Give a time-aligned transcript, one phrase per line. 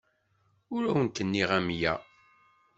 [0.75, 1.93] Ur awent-nniɣ amya.